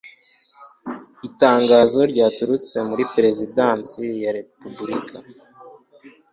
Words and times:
Itangazo 1.27 2.01
ryaturutse 2.11 2.77
muri 2.89 3.03
Perezidansi 3.13 4.01
ya 4.23 4.31
Repubulika 4.37 5.17